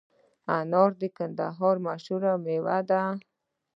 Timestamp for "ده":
2.89-3.01